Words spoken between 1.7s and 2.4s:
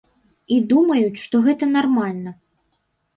нармальна.